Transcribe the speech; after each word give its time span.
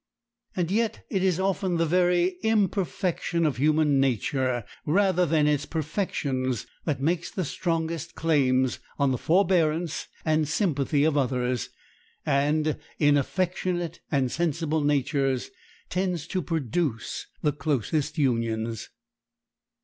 Yet 0.57 1.05
it 1.11 1.21
is 1.23 1.39
often 1.39 1.77
the 1.77 1.85
very 1.85 2.39
imperfection 2.41 3.45
of 3.45 3.57
human 3.57 3.99
nature, 3.99 4.63
rather 4.83 5.27
than 5.27 5.45
its 5.45 5.67
perfections, 5.67 6.65
that 6.85 6.99
makes 7.03 7.29
the 7.29 7.45
strongest 7.45 8.15
claims 8.15 8.79
on 8.97 9.11
the 9.11 9.19
forbearance 9.19 10.07
and 10.25 10.47
sympathy 10.47 11.03
of 11.03 11.17
others 11.17 11.69
and, 12.25 12.79
in 12.97 13.15
affectionate 13.15 13.99
and 14.11 14.31
sensible 14.31 14.83
natures, 14.83 15.51
tends 15.91 16.25
to 16.29 16.41
produce 16.41 17.27
the 17.43 17.53
closest 17.53 18.17
unions. 18.17 18.89